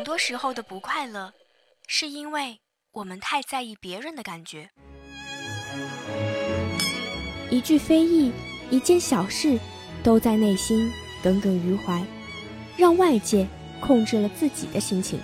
[0.00, 1.34] 很多时候的不快乐，
[1.86, 2.58] 是因为
[2.90, 4.70] 我们太在意别人的感觉。
[7.50, 8.32] 一句非议，
[8.70, 9.60] 一件小事，
[10.02, 10.90] 都在内心
[11.22, 12.02] 耿耿于怀，
[12.78, 13.46] 让外界
[13.78, 15.20] 控制了自己的心情。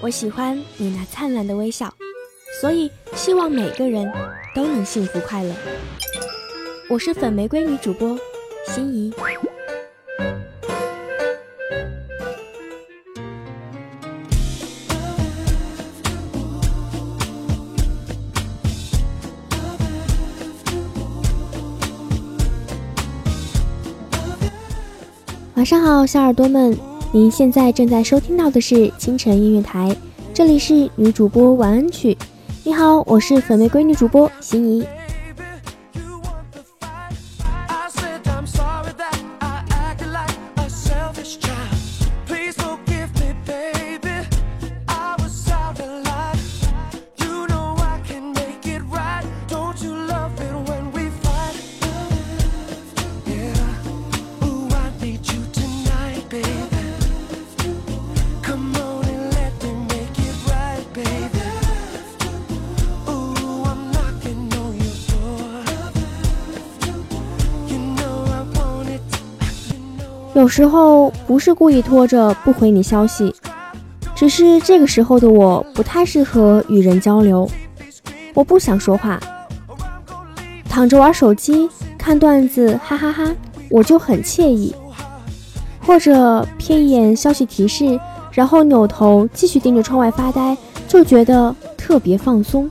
[0.00, 1.94] 我喜欢你那灿烂的微笑，
[2.58, 4.10] 所以希望每个人
[4.54, 5.54] 都能幸福快乐。
[6.88, 8.18] 我是粉玫瑰女主播
[8.66, 9.12] 心怡。
[25.66, 26.78] 上好，小耳朵们，
[27.10, 29.96] 您现在正在收听到的是清晨音乐台，
[30.32, 32.16] 这里是女主播晚安曲。
[32.62, 34.86] 你好，我是粉玫瑰女主播心怡。
[70.46, 73.34] 有时候不是故意拖着不回你消息，
[74.14, 77.50] 只是这个时候的我不太适合与人交流，
[78.32, 79.18] 我不想说话，
[80.68, 81.68] 躺着玩手机
[81.98, 83.28] 看段子，哈哈哈
[83.68, 84.72] 我就很惬意。
[85.84, 87.98] 或者瞥一眼消息提示，
[88.30, 90.56] 然后扭头继续盯着窗外发呆，
[90.86, 92.70] 就觉得特别放松。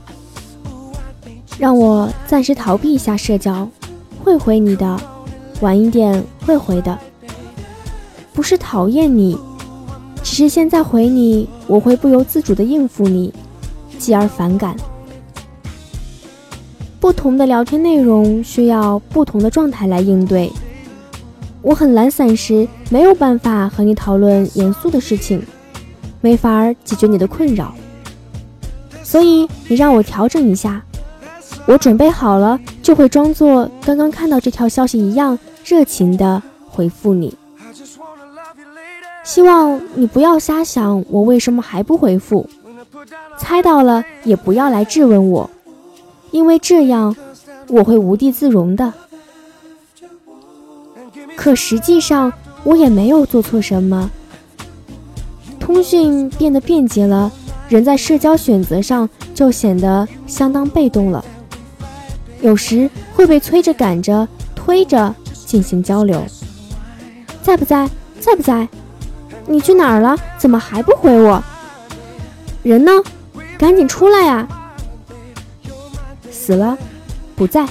[1.58, 3.68] 让我暂时逃避一下社交，
[4.24, 4.98] 会回你的，
[5.60, 6.98] 晚一点会回的。
[8.36, 9.34] 不是讨厌你，
[10.22, 13.32] 只是现在回你，我会不由自主的应付你，
[13.98, 14.76] 继而反感。
[17.00, 20.52] 不同的聊天内容需要不同的状态来应对。
[21.62, 25.42] 我很懒散时，没有办法和你讨论严肃的事情，
[26.20, 27.74] 没法解决你的困扰。
[29.02, 30.84] 所以你让我调整一下，
[31.66, 37.34] 我准备好了，就会装作刚刚看到这条消息一样热情的回复你。
[39.26, 42.48] 希望你不要瞎想我为什么还不回复，
[43.36, 45.50] 猜到了也不要来质问我，
[46.30, 47.14] 因为这样
[47.68, 48.92] 我会无地自容的。
[51.34, 52.32] 可实际上
[52.62, 54.08] 我也没有做错什么。
[55.58, 57.30] 通讯变得便捷了，
[57.68, 61.22] 人在社交选择上就显得相当被动了，
[62.40, 66.24] 有时会被催着赶着推着进行交流。
[67.42, 67.90] 在不在？
[68.20, 68.68] 在不在？
[69.46, 70.16] 你去哪儿了？
[70.38, 71.42] 怎么还不回我？
[72.62, 72.92] 人呢？
[73.58, 74.46] 赶紧出来呀、
[76.30, 76.76] 死了？
[77.34, 77.66] 不在。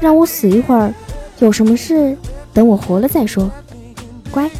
[0.00, 0.92] 让我死一会儿，
[1.38, 2.16] 有什么事
[2.52, 3.50] 等我活了再说。
[4.30, 4.50] 乖。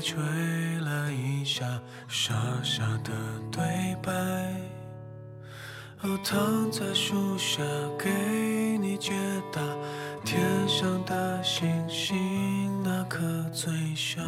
[0.00, 0.16] 吹
[0.80, 1.64] 了一下，
[2.08, 3.12] 傻傻的
[3.50, 4.12] 对白。
[6.02, 7.60] 哦，躺在树下
[7.98, 8.08] 给
[8.78, 9.12] 你解
[9.52, 9.60] 答，
[10.24, 13.20] 天上的星星哪颗
[13.52, 14.24] 最像？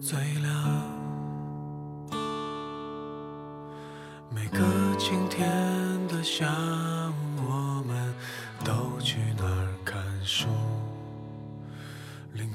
[0.00, 0.52] 最亮。
[4.32, 4.60] 每个
[4.96, 5.48] 晴天
[6.06, 6.46] 的下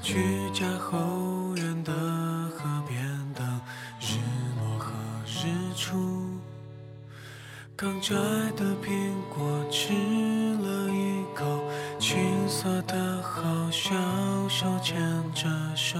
[0.06, 1.92] 去家后院的
[2.54, 2.96] 河边
[3.34, 3.44] 等
[3.98, 4.20] 日
[4.56, 4.92] 落和
[5.26, 5.96] 日出。
[7.74, 8.14] 刚摘
[8.56, 9.92] 的苹果吃
[10.62, 11.60] 了一口，
[11.98, 12.16] 青
[12.48, 13.42] 涩的好
[13.72, 14.96] 像手牵
[15.34, 15.98] 着手，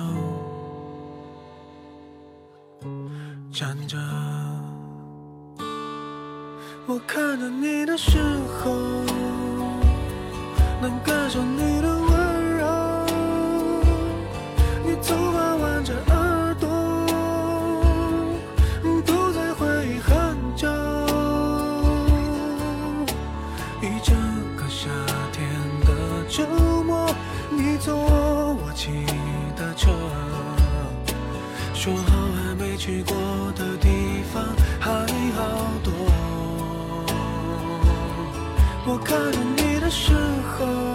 [3.52, 3.98] 站着。
[6.86, 8.72] 我看着你的时候，
[10.80, 12.05] 能感受你的
[32.76, 33.16] 去过
[33.56, 33.88] 的地
[34.32, 34.44] 方
[34.78, 34.90] 还
[35.32, 35.92] 好多。
[38.86, 40.12] 我看着你的时
[40.58, 40.85] 候，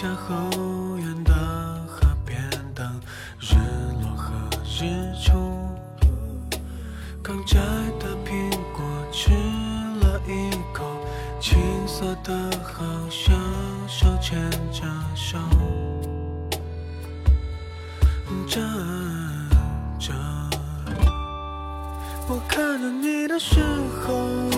[0.00, 1.34] 家后院的
[1.86, 2.40] 河边
[2.74, 2.90] 等
[3.38, 3.54] 日
[4.00, 4.32] 落和
[4.64, 5.76] 日出。
[7.22, 7.58] 刚摘
[7.98, 8.82] 的苹果
[9.12, 9.30] 吃
[10.00, 10.86] 了一口，
[11.38, 13.38] 青涩的好像
[13.86, 14.40] 手牵
[14.72, 15.36] 着手。
[18.48, 18.58] 站
[19.98, 20.14] 着，
[22.26, 23.60] 我看着你的时
[24.02, 24.49] 候，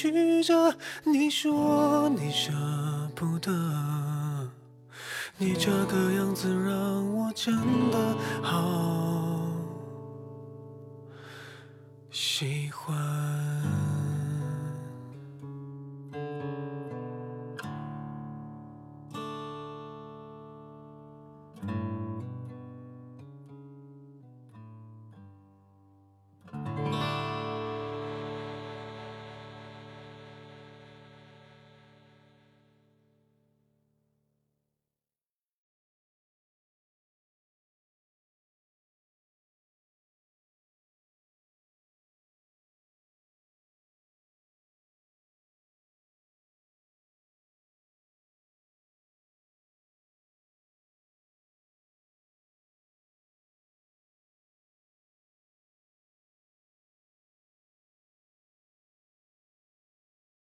[0.00, 2.50] 曲折，你说你舍
[3.14, 3.52] 不得。
[5.36, 7.54] 你这个样子让我真
[7.90, 9.46] 的好
[12.10, 12.96] 喜欢。